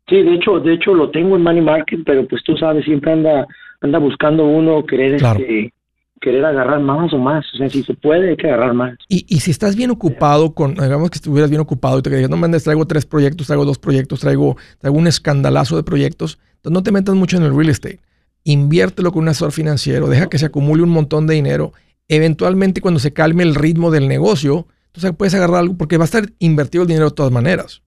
[0.09, 3.12] Sí, de hecho, de hecho lo tengo en money market, pero pues tú sabes, siempre
[3.12, 3.46] anda,
[3.81, 5.73] anda buscando uno querer este,
[6.20, 7.44] querer agarrar más o más.
[7.54, 8.96] O sea, si se puede, hay que agarrar más.
[9.09, 12.37] Y, si estás bien ocupado con, digamos que estuvieras bien ocupado y te digas, no
[12.37, 16.83] mandes, traigo tres proyectos, traigo dos proyectos, traigo, traigo un escandalazo de proyectos, entonces no
[16.83, 18.00] te metas mucho en el real estate.
[18.44, 21.72] Inviértelo con un asesor financiero, deja que se acumule un montón de dinero.
[22.09, 26.06] Eventualmente, cuando se calme el ritmo del negocio, entonces puedes agarrar algo porque va a
[26.06, 27.83] estar invertido el dinero de todas maneras.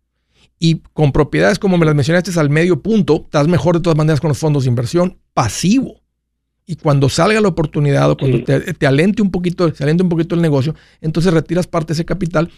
[0.60, 4.22] Y con propiedades como me las mencionaste al medio punto, estás mejor de todas maneras
[4.22, 6.03] con los fondos de inversión pasivo.
[6.66, 10.36] Y cuando salga la oportunidad o cuando te, alente un poquito, se alente un poquito
[10.36, 12.50] el negocio, entonces retiras parte de ese capital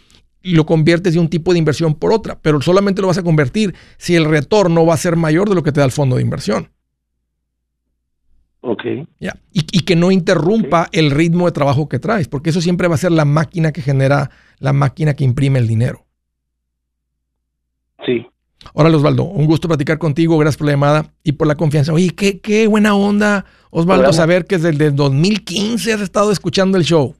[0.44, 2.38] y lo conviertes de un tipo de inversión por otra.
[2.39, 5.63] Pero solamente lo vas a convertir si el retorno va a ser mayor de lo
[5.63, 6.70] que te da el fondo de inversión.
[8.62, 8.84] Ok.
[9.20, 9.36] Ya.
[9.52, 13.00] Y, que no interrumpa el ritmo de trabajo que traes, porque eso siempre va a
[13.00, 16.05] ser la máquina que genera, la máquina que imprime el dinero.
[18.73, 19.23] Hola, Osvaldo.
[19.23, 20.38] Un gusto platicar contigo.
[20.38, 21.93] Gracias por la llamada y por la confianza.
[21.93, 26.84] Oye, qué, qué buena onda, Osvaldo, saber que desde el 2015 has estado escuchando el
[26.84, 27.15] show.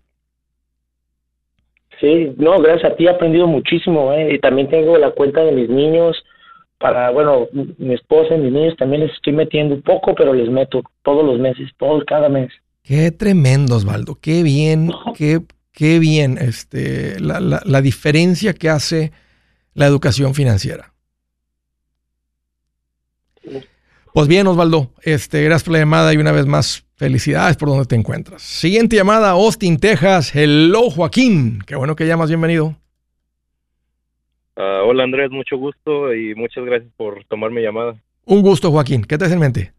[2.00, 4.12] Sí, no, gracias a ti he aprendido muchísimo.
[4.14, 4.36] ¿eh?
[4.36, 6.16] Y también tengo la cuenta de mis niños
[6.78, 10.50] para, bueno, mi esposa y mis niños también les estoy metiendo un poco, pero les
[10.50, 12.52] meto todos los meses, todos, cada mes.
[12.84, 15.40] Qué tremendo, Osvaldo, qué bien, qué,
[15.72, 19.12] qué bien este, la, la, la diferencia que hace
[19.74, 20.95] la educación financiera.
[24.14, 27.86] Pues bien, Osvaldo, este, gracias por la llamada y una vez más, felicidades por donde
[27.86, 28.42] te encuentras.
[28.42, 30.34] Siguiente llamada, Austin, Texas.
[30.34, 31.60] Hello, Joaquín.
[31.68, 32.76] Qué bueno que llamas, bienvenido.
[34.56, 37.96] Ah, hola Andrés, mucho gusto y muchas gracias por tomar mi llamada.
[38.26, 39.04] Un gusto, Joaquín.
[39.04, 39.74] ¿Qué te hace en mente?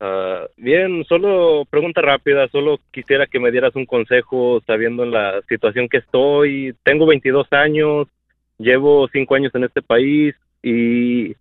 [0.00, 5.88] Uh, bien, solo pregunta rápida, solo quisiera que me dieras un consejo sabiendo la situación
[5.88, 6.74] que estoy.
[6.82, 8.08] Tengo 22 años,
[8.58, 11.34] llevo 5 años en este país y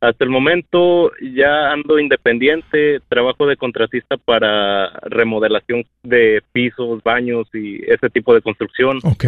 [0.00, 7.84] hasta el momento ya ando independiente, trabajo de contratista para remodelación de pisos, baños y
[7.84, 8.98] ese tipo de construcción.
[9.04, 9.24] Ok.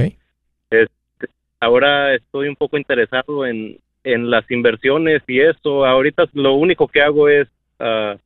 [0.71, 1.27] Este,
[1.61, 5.85] ahora estoy un poco interesado en, en las inversiones y eso.
[5.85, 8.17] Ahorita lo único que hago es uh,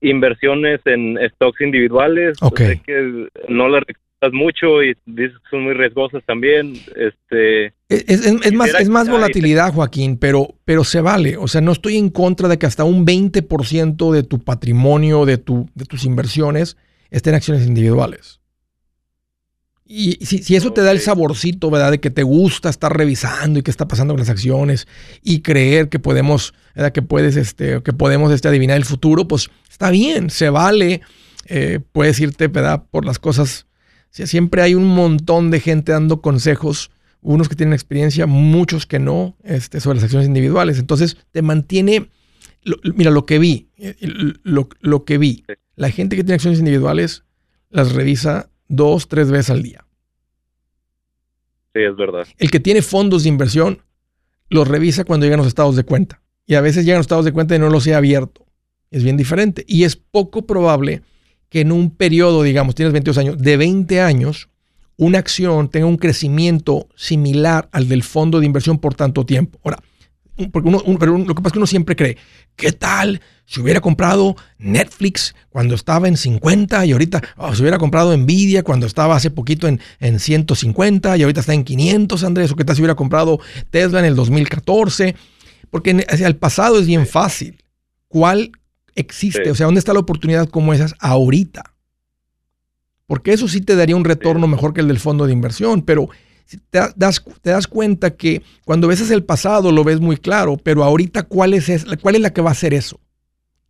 [0.00, 2.36] inversiones en stocks individuales.
[2.56, 3.80] Sé que no le
[4.32, 6.74] mucho y dices que son muy riesgosas también.
[6.96, 11.36] Este, es, más, es más volatilidad, Joaquín, pero, pero se vale.
[11.36, 15.38] O sea, no estoy en contra de que hasta un 20% de tu patrimonio, de,
[15.38, 16.76] tu, de tus inversiones,
[17.10, 18.40] estén en acciones individuales.
[19.90, 21.92] Y si, eso te da el saborcito, ¿verdad?
[21.92, 24.86] De que te gusta estar revisando y qué está pasando con las acciones
[25.22, 26.92] y creer que podemos, ¿verdad?
[26.92, 31.00] Que puedes, este, que podemos este, adivinar el futuro, pues está bien, se vale.
[31.46, 32.84] Eh, puedes irte, ¿verdad?
[32.90, 33.67] Por las cosas.
[34.26, 39.36] Siempre hay un montón de gente dando consejos, unos que tienen experiencia, muchos que no,
[39.44, 40.78] este, sobre las acciones individuales.
[40.78, 42.10] Entonces, te mantiene,
[42.94, 43.96] mira, lo que vi, eh,
[44.42, 45.44] lo, lo que vi,
[45.76, 47.24] la gente que tiene acciones individuales
[47.70, 49.84] las revisa dos, tres veces al día.
[51.74, 52.26] Sí, es verdad.
[52.38, 53.82] El que tiene fondos de inversión
[54.48, 56.22] los revisa cuando llegan los estados de cuenta.
[56.46, 58.46] Y a veces llegan los estados de cuenta y no los he abierto.
[58.90, 59.64] Es bien diferente.
[59.68, 61.02] Y es poco probable
[61.48, 64.48] que en un periodo, digamos, tienes 22 años, de 20 años,
[64.96, 69.58] una acción tenga un crecimiento similar al del fondo de inversión por tanto tiempo.
[69.64, 69.78] Ahora,
[70.36, 72.16] lo que pasa es que uno siempre cree,
[72.56, 77.78] ¿qué tal si hubiera comprado Netflix cuando estaba en 50 y ahorita oh, si hubiera
[77.78, 82.52] comprado Nvidia cuando estaba hace poquito en, en 150 y ahorita está en 500, Andrés?
[82.52, 85.16] ¿O qué tal si hubiera comprado Tesla en el 2014?
[85.70, 87.62] Porque hacia el pasado es bien fácil.
[88.08, 88.52] ¿Cuál
[88.98, 89.50] existe?
[89.50, 91.74] O sea, ¿dónde está la oportunidad como esas ahorita?
[93.06, 96.08] Porque eso sí te daría un retorno mejor que el del fondo de inversión, pero
[96.70, 100.84] te das, te das cuenta que cuando ves el pasado lo ves muy claro, pero
[100.84, 103.00] ahorita cuál es, cuál es la que va a hacer eso.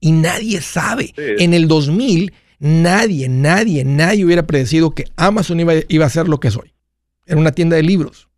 [0.00, 1.12] Y nadie sabe.
[1.16, 6.38] En el 2000, nadie, nadie, nadie hubiera predecido que Amazon iba, iba a ser lo
[6.40, 6.72] que es hoy.
[7.26, 8.28] Era una tienda de libros.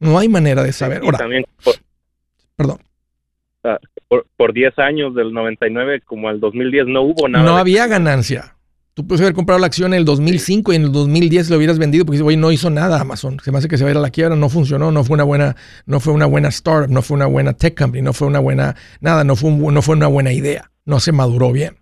[0.00, 1.02] No hay manera de saber.
[1.02, 1.18] Ahora,
[2.56, 2.78] perdón.
[4.08, 7.44] Por, por 10 años, del 99 como al 2010, no hubo nada.
[7.44, 8.58] No había ganancia.
[8.98, 11.78] Tú puedes haber comprado la acción en el 2005 y en el 2010 lo hubieras
[11.78, 13.38] vendido porque hoy no hizo nada Amazon.
[13.38, 15.14] Se me hace que se va a ir a la quiebra, no funcionó, no fue
[15.14, 15.54] una buena,
[15.86, 18.74] no fue una buena startup, no fue una buena tech company, no fue una buena,
[19.00, 21.76] nada, no fue, no fue una buena idea, no se maduró bien.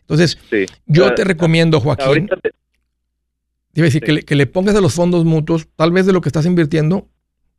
[0.00, 0.38] Entonces,
[0.86, 3.80] yo ah, te recomiendo, Joaquín, te...
[3.80, 6.30] decir, que, le, que le pongas a los fondos mutuos, tal vez de lo que
[6.30, 7.06] estás invirtiendo,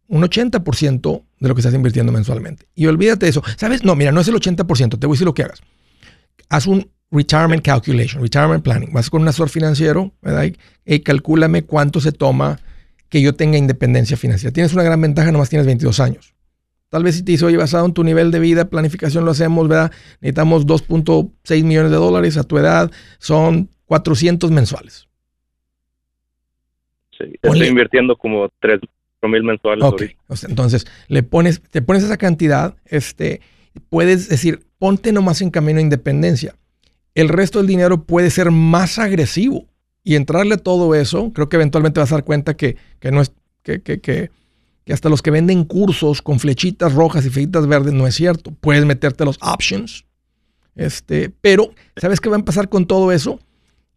[0.08, 2.68] un 80% de lo que estás invirtiendo mensualmente.
[2.76, 3.44] Y olvídate de eso.
[3.58, 3.84] ¿Sabes?
[3.84, 5.62] No, mira, no es el 80%, te voy a decir lo que hagas.
[6.50, 8.92] Haz un retirement calculation, retirement planning.
[8.94, 10.52] Vas con un asesor financiero, ¿verdad?
[10.86, 12.60] Y, calcúlame cuánto se toma
[13.10, 14.54] que yo tenga independencia financiera.
[14.54, 16.34] Tienes una gran ventaja, nomás tienes 22 años.
[16.90, 19.68] Tal vez si te dice, oye, basado en tu nivel de vida, planificación lo hacemos,
[19.68, 19.92] ¿verdad?
[20.22, 25.08] Necesitamos 2.6 millones de dólares a tu edad, son 400 mensuales.
[27.18, 28.80] Sí, estoy invirtiendo como 3
[29.28, 29.84] mil mensuales.
[29.84, 30.04] Ok,
[30.48, 33.42] entonces le pones, te pones esa cantidad, este,
[33.90, 36.56] puedes decir, ponte nomás en camino a independencia
[37.16, 39.66] el resto del dinero puede ser más agresivo.
[40.04, 42.78] Y entrarle a todo eso, creo que eventualmente vas a dar cuenta que,
[43.12, 43.32] no es,
[43.64, 44.30] que, que, que
[44.94, 48.52] hasta los que venden cursos con flechitas rojas y flechitas verdes no es cierto.
[48.52, 50.06] Puedes meterte los options.
[50.76, 53.40] Este, pero, ¿sabes qué va a pasar con todo eso?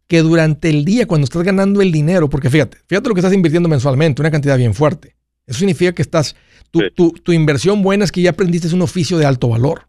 [0.07, 3.33] Que durante el día, cuando estás ganando el dinero, porque fíjate, fíjate lo que estás
[3.33, 5.15] invirtiendo mensualmente, una cantidad bien fuerte.
[5.49, 6.35] Eso significa que estás,
[6.69, 9.87] tu, tu inversión buena es que ya aprendiste un oficio de alto valor.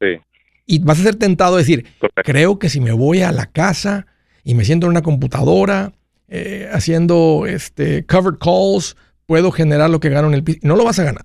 [0.00, 0.20] Sí.
[0.64, 4.06] Y vas a ser tentado a decir, creo que si me voy a la casa
[4.44, 5.92] y me siento en una computadora
[6.28, 10.60] eh, haciendo este, covered calls, puedo generar lo que gano en el piso.
[10.62, 11.24] No lo vas a ganar.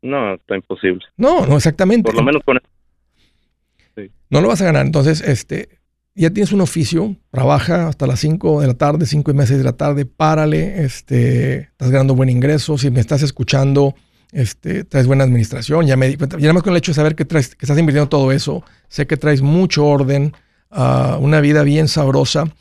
[0.00, 1.04] No, está imposible.
[1.18, 2.06] No, no exactamente.
[2.06, 2.58] Por lo menos con
[3.94, 4.10] sí.
[4.30, 4.86] No lo vas a ganar.
[4.86, 5.79] Entonces, este,
[6.20, 9.64] ya tienes un oficio, trabaja hasta las 5 de la tarde, 5 y media de
[9.64, 12.76] la tarde, párale, este, estás ganando buen ingreso.
[12.76, 13.94] Si me estás escuchando,
[14.30, 15.86] este, traes buena administración.
[15.86, 17.78] Ya me di cuenta, ya más con el hecho de saber que, traes, que estás
[17.78, 20.34] invirtiendo todo eso, sé que traes mucho orden,
[20.70, 22.52] uh, una vida bien sabrosa,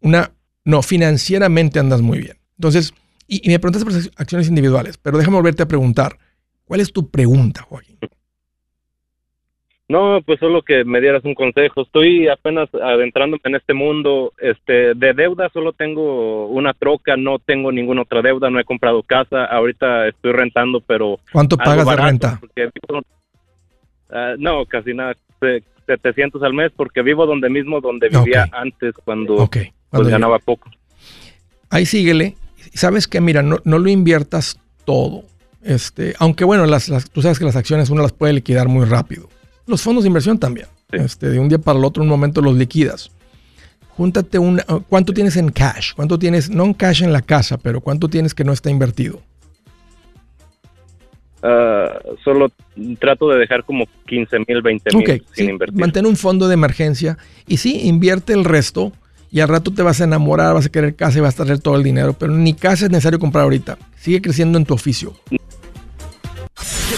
[0.00, 0.32] una,
[0.64, 2.38] no, financieramente andas muy bien.
[2.58, 2.92] Entonces,
[3.28, 6.18] y, y, me preguntaste por acciones individuales, pero déjame volverte a preguntar,
[6.64, 7.98] ¿cuál es tu pregunta, Joaquín?
[9.92, 11.82] No, pues solo que me dieras un consejo.
[11.82, 14.32] Estoy apenas adentrándome en este mundo.
[14.38, 19.02] Este, de deuda solo tengo una troca, no tengo ninguna otra deuda, no he comprado
[19.02, 19.44] casa.
[19.44, 22.40] Ahorita estoy rentando, pero ¿cuánto pagas de renta?
[22.88, 25.14] Uh, no, casi nada,
[25.84, 28.60] 700 al mes, porque vivo donde mismo donde vivía okay.
[28.62, 29.72] antes cuando, okay.
[29.90, 30.70] cuando pues, ganaba poco.
[31.68, 32.36] Ahí síguele.
[32.72, 35.24] Sabes que mira, no, no lo inviertas todo.
[35.62, 38.86] Este, aunque bueno, las, las, tú sabes que las acciones uno las puede liquidar muy
[38.86, 39.28] rápido.
[39.66, 40.66] Los fondos de inversión también.
[40.90, 40.98] Sí.
[40.98, 43.10] Este, de un día para el otro, un momento los liquidas.
[43.96, 44.60] Júntate un...
[44.88, 45.92] ¿Cuánto tienes en cash?
[45.94, 49.20] ¿Cuánto tienes, no en cash en la casa, pero cuánto tienes que no está invertido?
[51.42, 52.52] Uh, solo
[53.00, 55.80] trato de dejar como 15 mil, 20 mil okay, sin sí, invertir.
[55.80, 58.92] Mantén un fondo de emergencia y sí, invierte el resto
[59.32, 61.58] y al rato te vas a enamorar, vas a querer casa y vas a traer
[61.58, 63.76] todo el dinero, pero ni casa es necesario comprar ahorita.
[63.96, 65.14] Sigue creciendo en tu oficio.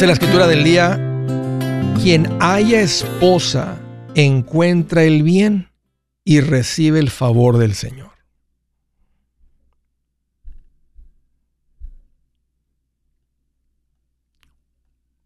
[0.00, 0.96] Dice la escritura del día,
[2.02, 3.78] quien haya esposa
[4.14, 5.68] encuentra el bien
[6.24, 8.10] y recibe el favor del Señor.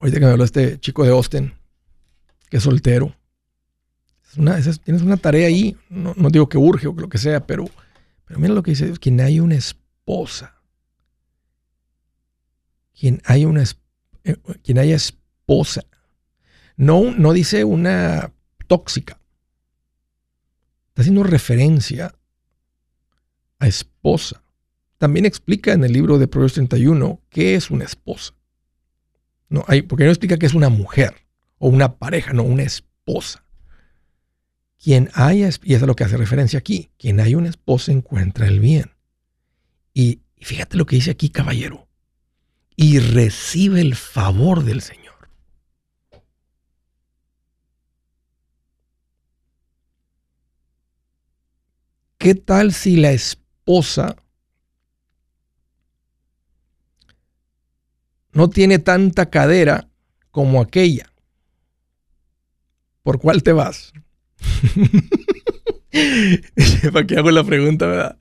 [0.01, 1.55] Ahorita que me habló este chico de Austin,
[2.51, 3.15] que es soltero.
[4.33, 7.67] Tienes una tarea ahí, no, no, digo que urge o que lo que sea, pero,
[8.25, 10.61] pero mira lo que dice Dios, quien haya una esposa,
[12.93, 13.84] quien haya una esposa,
[14.63, 15.85] quien haya esposa.
[16.77, 18.33] No, no dice una
[18.67, 19.21] tóxica.
[20.89, 22.15] Está haciendo referencia
[23.59, 24.43] a esposa.
[24.99, 28.35] También explica en el libro de Proverbios 31 qué es una esposa.
[29.49, 31.15] No, hay, porque no explica que es una mujer
[31.59, 33.45] o una pareja, no, una esposa.
[34.83, 37.93] Quien haya, y eso es a lo que hace referencia aquí, quien haya una esposa
[37.93, 38.93] encuentra el bien.
[39.93, 41.89] Y fíjate lo que dice aquí, caballero
[42.77, 45.05] y recibe el favor del Señor.
[52.19, 54.17] ¿Qué tal si la esposa
[58.33, 59.89] no tiene tanta cadera
[60.31, 61.13] como aquella?
[63.03, 63.93] ¿Por cuál te vas?
[66.93, 68.19] ¿Para qué hago la pregunta, verdad?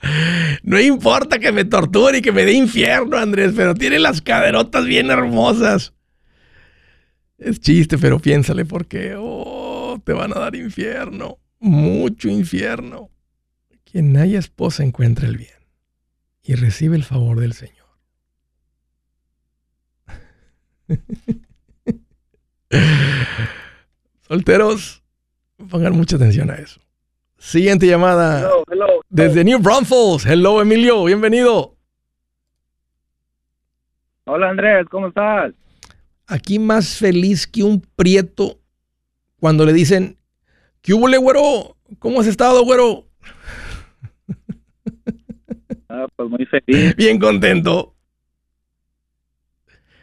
[0.62, 4.86] No importa que me torture y que me dé infierno, Andrés, pero tiene las caderotas
[4.86, 5.94] bien hermosas.
[7.38, 11.40] Es chiste, pero piénsale porque oh, te van a dar infierno.
[11.60, 13.10] Mucho infierno.
[13.84, 15.50] Quien haya esposa encuentra el bien
[16.44, 17.84] y recibe el favor del Señor.
[24.28, 25.04] Solteros,
[25.70, 26.83] pongan mucha atención a eso.
[27.44, 28.50] Siguiente llamada.
[29.10, 30.26] Desde New Braunfels.
[30.26, 31.04] Hello, Emilio.
[31.04, 31.76] Bienvenido.
[34.24, 34.88] Hola, Andrés.
[34.90, 35.54] ¿Cómo estás?
[36.26, 38.60] Aquí más feliz que un prieto
[39.42, 40.18] cuando le dicen,
[40.82, 41.76] ¿qué hubo, güero?
[42.00, 43.08] ¿Cómo has estado, güero?
[45.90, 46.96] Ah, pues muy feliz.
[46.98, 47.94] Bien contento.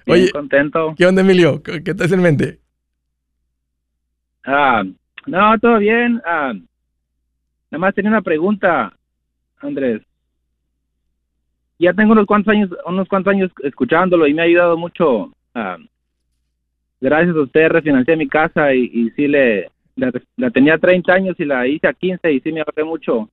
[0.04, 0.94] Bien contento.
[0.94, 1.62] ¿Qué onda, Emilio?
[1.62, 2.60] ¿Qué, te hace en mente?
[4.44, 4.84] Ah,
[5.26, 6.20] no, todo bien.
[6.26, 6.52] Ah,
[7.70, 8.92] nada más tenía una pregunta,
[9.58, 10.02] Andrés.
[11.78, 15.32] Ya tengo unos cuantos años, unos cuantos años escuchándolo y me ha ayudado mucho.
[15.54, 15.78] Ah,
[17.00, 19.70] gracias a usted refinancié mi casa y, y sí le,
[20.36, 23.28] la, tenía 30 años y la hice a 15 y sí me ahorré mucho.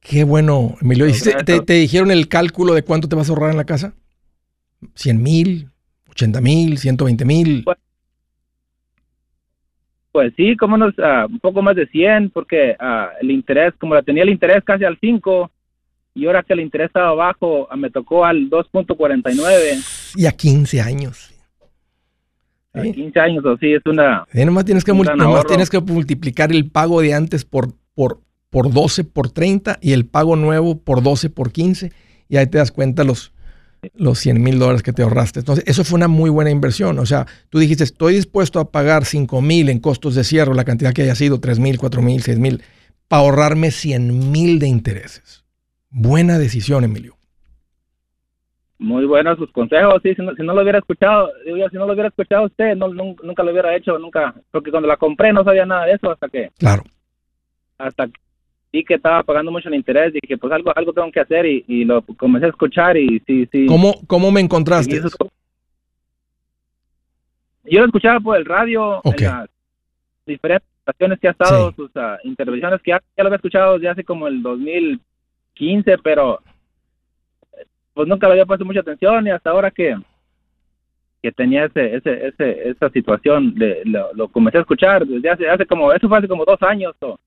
[0.00, 1.06] Qué bueno, Emilio.
[1.44, 3.94] te, te, dijeron el cálculo de cuánto te vas a ahorrar en la casa?
[4.94, 5.70] ¿100 mil?
[6.14, 6.78] ¿80 mil?
[6.78, 7.64] ¿120 mil?
[7.64, 7.78] Pues,
[10.18, 13.94] pues, sí, como unos, ah, un poco más de 100, porque uh, el interés, como
[13.94, 15.48] la tenía el interés casi al 5,
[16.16, 20.16] y ahora que el interés estaba bajo, ah, me tocó al 2.49.
[20.16, 21.32] Y a 15 años.
[22.72, 24.26] A 15 años, o sí, es una...
[24.32, 28.18] nomás tienes que, nomás tienes que multiplicar el pago de antes por, por,
[28.50, 31.92] por 12 por 30 y el pago nuevo por 12 por 15
[32.28, 33.32] y ahí te das cuenta los,
[33.94, 35.40] los 100 mil dólares que te ahorraste.
[35.40, 36.98] Entonces, eso fue una muy buena inversión.
[36.98, 40.64] O sea, tú dijiste, estoy dispuesto a pagar 5 mil en costos de cierre, la
[40.64, 42.62] cantidad que haya sido, 3 mil, 4 mil, 6 mil,
[43.08, 45.44] para ahorrarme 100 mil de intereses.
[45.90, 47.16] Buena decisión, Emilio.
[48.80, 52.44] Muy buenos sus consejos, sí, si no, lo hubiera escuchado, si no lo hubiera escuchado
[52.44, 55.94] usted, no, nunca lo hubiera hecho, nunca, porque cuando la compré no sabía nada de
[55.94, 56.50] eso hasta que...
[56.58, 56.84] Claro.
[57.76, 58.12] Hasta que
[58.72, 61.46] vi que estaba pagando mucho el interés, y dije, pues algo, algo tengo que hacer
[61.46, 63.66] y, lo comencé a escuchar y sí, sí.
[63.66, 65.00] ¿Cómo, cómo me encontraste?
[67.64, 69.50] yo lo escuchaba por el radio, en las
[70.26, 74.04] diferentes estaciones que ha estado, sus uh, intervenciones que ya, lo había escuchado desde hace
[74.04, 76.40] como el 2015, pero
[77.92, 79.96] pues nunca le había puesto mucha atención y hasta ahora que
[81.22, 85.66] que tenía ese, ese, ese, esa situación, de, lo, comencé a escuchar desde hace, hace
[85.66, 87.18] como, eso fue hace como dos años, o,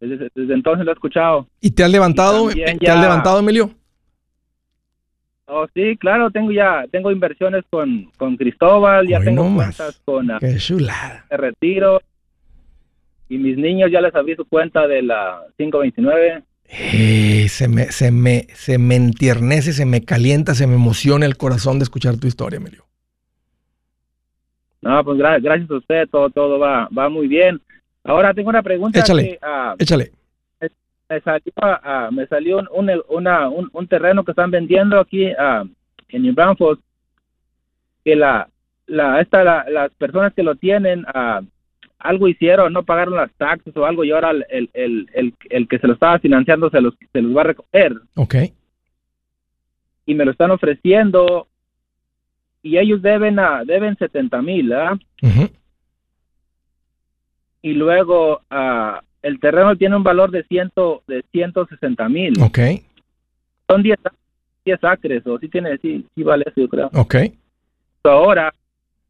[0.00, 1.46] desde, entonces lo he escuchado.
[1.60, 2.48] ¿Y te has levantado?
[2.48, 3.70] ¿Te has levantado, Emilio?
[5.46, 10.56] Oh, sí, claro, tengo ya, tengo inversiones con, con Cristóbal, ya tengo cuentas con Qué
[10.58, 11.24] chulada.
[11.30, 12.00] de retiro.
[13.30, 16.42] Y mis niños ya les abrí su cuenta de la 529.
[16.70, 21.38] Eh, se, me, se, me, se me entiernece, se me calienta, se me emociona el
[21.38, 22.84] corazón de escuchar tu historia, Emilio.
[24.82, 27.60] No, pues gracias a usted, todo, todo va, va muy bien.
[28.08, 29.00] Ahora tengo una pregunta.
[29.00, 29.38] Échale.
[29.42, 30.12] Ah, échale.
[31.10, 35.68] Me salió, uh, me salió un, una, un, terreno que están vendiendo aquí uh,
[36.08, 36.80] en New Braunfels
[38.04, 38.48] que la,
[38.86, 41.04] la, esta, las personas que lo tienen
[41.98, 45.78] algo hicieron, no pagaron las taxes o algo y ahora el, el, el, el, que
[45.78, 47.94] se lo estaba financiando se los, se los va a recoger.
[48.14, 48.34] Ok.
[50.06, 51.46] Y me lo están ofreciendo
[52.62, 54.98] y ellos deben, a, deben 70 mil, ¿ah?
[57.68, 62.32] Y luego uh, el terreno tiene un valor de, ciento, de 160 mil.
[62.40, 62.58] Ok.
[63.68, 63.98] Son 10,
[64.64, 66.90] 10 acres, o sí tiene, sí, sí vale eso, yo creo.
[66.94, 67.16] Ok.
[68.04, 68.54] ahora,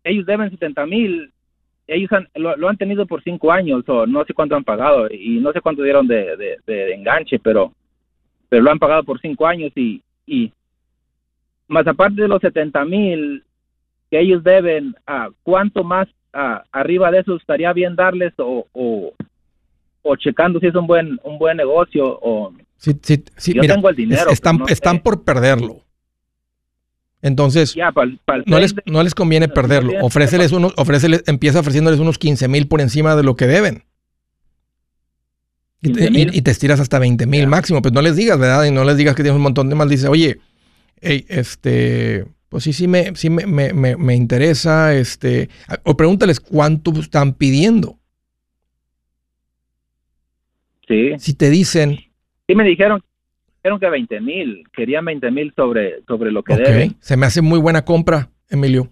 [0.03, 1.33] ellos deben 70 mil,
[1.87, 5.53] ellos lo, han tenido por 5 años, o no sé cuánto han pagado, y no
[5.53, 7.73] sé cuánto dieron de, de, enganche, pero,
[8.49, 10.53] pero lo han pagado por 5 años, y, y
[11.69, 13.45] más aparte de los 70 mil
[14.11, 16.09] que ellos deben, uh, ¿cuánto más
[16.73, 21.57] arriba de eso estaría bien darles o, o, checando si es un buen un buen
[21.57, 24.31] negocio o sí, sí, yo tengo el dinero.
[24.31, 25.85] Están, están por perderlo.
[27.21, 27.77] Entonces,
[28.47, 29.93] no, les, no les conviene perderlo.
[30.03, 33.85] Ofréceles unos, ofréceles, empieza ofreciéndoles unos 15 mil por encima de lo que deben.
[35.83, 37.83] Y te, y, te, estiras hasta 20 mil máximo.
[37.83, 38.65] Pues no les digas, ¿verdad?
[38.65, 39.89] Y no les digas que tienes un montón de mal.
[39.89, 40.39] Dice, oye,
[41.01, 45.51] este, pues sí, sí me, sí me, me, me, interesa, este,
[45.85, 47.99] o pregúntales cuánto están pidiendo.
[50.87, 51.13] Sí.
[51.19, 51.99] Si te dicen...
[52.47, 53.03] Sí me dijeron,
[53.57, 56.97] dijeron que 20 mil, querían 20 mil sobre, sobre lo que deben.
[57.01, 58.91] Se me hace muy buena compra, Emilio.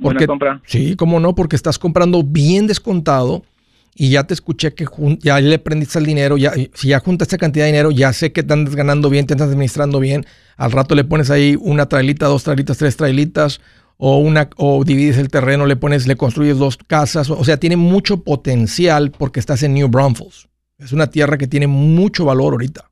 [0.00, 0.62] Porque, buena compra.
[0.64, 3.42] Sí, cómo no, porque estás comprando bien descontado
[3.94, 4.86] y ya te escuché que
[5.20, 8.32] ya le prendiste el dinero, ya, si ya juntas esta cantidad de dinero, ya sé
[8.32, 10.24] que te andas ganando bien, te andas administrando bien,
[10.56, 13.60] al rato le pones ahí una trailita, dos trailitas, tres trailitas,
[13.96, 17.76] o, una, o divides el terreno, le pones, le construyes dos casas, o, sea, tiene
[17.76, 20.48] mucho potencial porque estás en New Braunfels.
[20.78, 22.90] Es una tierra que tiene mucho valor ahorita.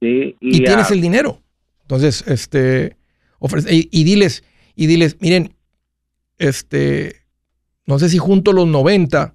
[0.00, 1.42] Sí, Y, y, tienes el dinero.
[1.82, 2.96] Entonces, este,
[3.38, 5.54] ofrece, y, y diles, y diles, miren,
[6.38, 7.16] este,
[7.84, 9.34] no sé si junto a los 90,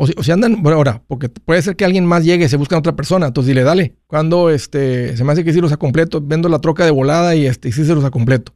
[0.00, 2.48] o si, o si andan, bueno, ahora, porque puede ser que alguien más llegue y
[2.48, 5.60] se busca a otra persona, entonces dile, dale, cuando este, se me hace que sí
[5.60, 8.10] los a completo, vendo la troca de volada y este, y sí se los a
[8.10, 8.54] completo.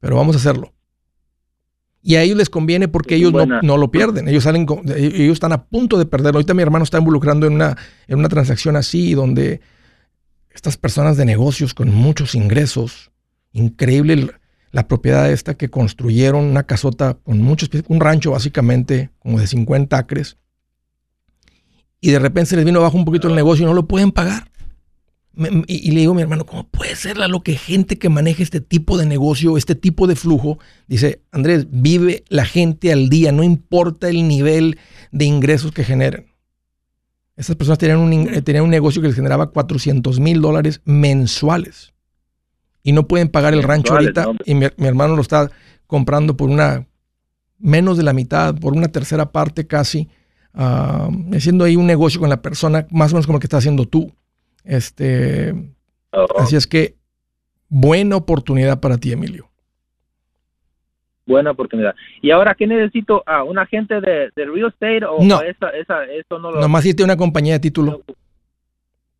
[0.00, 0.74] Pero vamos a hacerlo.
[2.02, 4.26] Y a ellos les conviene porque ellos no, no lo pierden.
[4.26, 6.38] Ellos salen, con- ellos están a punto de perderlo.
[6.38, 7.76] Ahorita mi hermano está involucrando en una,
[8.08, 9.60] en una transacción así, donde
[10.50, 13.12] estas personas de negocios con muchos ingresos,
[13.52, 14.32] increíble
[14.72, 19.96] la propiedad esta que construyeron, una casota con muchos, un rancho básicamente, como de 50
[19.96, 20.38] acres,
[22.00, 24.10] y de repente se les vino abajo un poquito el negocio y no lo pueden
[24.10, 24.50] pagar.
[25.66, 28.42] Y, le digo a mi hermano, ¿cómo puede ser la- lo que gente que maneja
[28.42, 30.58] este tipo de negocio, este tipo de flujo?
[30.88, 34.78] Dice, Andrés, vive la gente al día, no importa el nivel
[35.10, 36.26] de ingresos que generen.
[37.34, 41.91] Estas personas tenían un, eh, tenían un negocio que les generaba 400 mil dólares mensuales.
[42.82, 44.24] Y no pueden pagar el rancho ahorita.
[44.24, 45.50] no, y mi, mi hermano lo está
[45.86, 46.86] comprando por una,
[47.58, 50.08] menos de la mitad, por una tercera parte casi.
[50.54, 53.58] ah, haciendo ahí un negocio con la persona, más o menos como el que estás
[53.60, 54.12] haciendo tú.
[54.64, 55.54] Este,
[56.12, 56.96] oh, Así es que,
[57.68, 59.48] buena oportunidad para ti, Emilio.
[61.26, 61.94] buena oportunidad.
[62.20, 63.22] ¿Y ahora qué necesito?
[63.26, 65.40] Ah, ¿Un agente de, de real estate o, No.
[65.40, 66.60] esa, esa, eso no lo...
[66.60, 68.02] Nomás a una compañía de título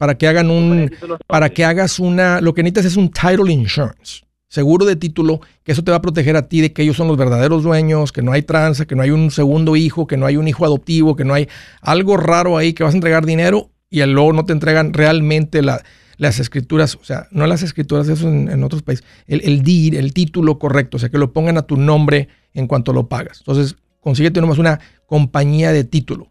[0.03, 0.91] para que hagan un,
[1.29, 5.71] para que hagas una, lo que necesitas es un title insurance, seguro de título, que
[5.71, 8.21] eso te va a proteger a ti de que ellos son los verdaderos dueños, que
[8.21, 11.15] no hay tranza, que no hay un segundo hijo, que no hay un hijo adoptivo,
[11.15, 11.49] que no hay
[11.83, 15.85] algo raro ahí que vas a entregar dinero y luego no te entregan realmente la-
[16.17, 19.95] las escrituras, o sea, no las escrituras, eso en, en otros países, el, el deed,
[19.95, 23.39] el título correcto, o sea, que lo pongan a tu nombre en cuanto lo pagas.
[23.39, 26.27] Entonces, consíguete nomás una compañía de título.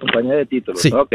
[0.00, 0.80] Compañía de títulos.
[0.80, 0.90] Sí.
[0.92, 1.12] Ok.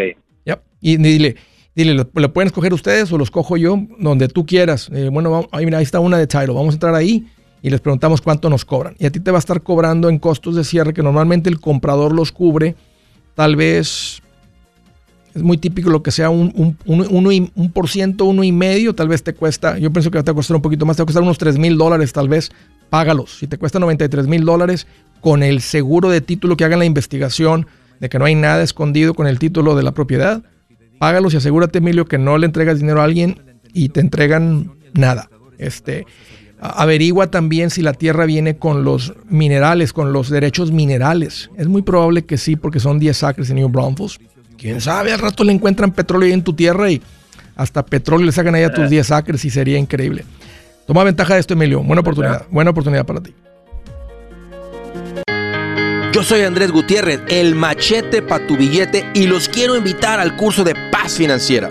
[0.84, 1.38] Y dile,
[1.76, 3.80] dile, ¿lo, pueden escoger ustedes o los cojo yo?
[4.00, 4.90] Donde tú quieras.
[4.94, 6.54] Eh, bueno, ahí, mira, está una de Title.
[6.54, 7.26] Vamos a entrar ahí
[7.62, 8.96] y les preguntamos cuánto nos cobran.
[9.00, 11.60] Y a ti te va a estar cobrando en costos de cierre que normalmente el
[11.62, 12.76] comprador los cubre.
[13.34, 14.22] Tal vez
[15.34, 18.52] es muy típico lo que sea un, un, un- uno un por ciento, uno y
[18.52, 18.94] medio.
[18.94, 21.06] Tal vez te cuesta, yo pienso que va a costar un poquito más, te va
[21.06, 22.52] a costar unos 3 mil dólares tal vez.
[22.90, 23.38] Págalos.
[23.40, 24.86] Si te cuesta 93 mil dólares
[25.22, 27.66] con el seguro de título que hagan la investigación
[28.00, 30.44] de que no hay nada escondido con el título de la propiedad,
[31.00, 33.42] págalos y asegúrate, Emilio, que no le entregas dinero a alguien
[33.74, 35.30] y te entregan nada.
[35.58, 36.06] Este,
[36.60, 41.50] averigua también si la tierra viene con los minerales, con los derechos minerales.
[41.58, 44.20] Es muy probable que sí, porque son 10 acres en New Braunfels.
[44.58, 47.02] Quién sabe, al rato le encuentran petróleo ahí en tu tierra y
[47.56, 50.24] hasta petróleo le sacan ahí a tus 10 acres y sería increíble.
[50.88, 51.82] Toma ventaja de esto, Emilio.
[51.82, 52.46] Buena oportunidad.
[52.50, 53.34] Buena oportunidad para ti.
[56.24, 60.64] Yo soy Andrés Gutiérrez, el machete para tu billete y los quiero invitar al curso
[60.64, 61.70] de paz financiera.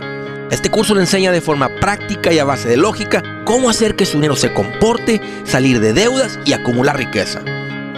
[0.50, 4.04] Este curso le enseña de forma práctica y a base de lógica cómo hacer que
[4.04, 7.40] su dinero se comporte, salir de deudas y acumular riqueza.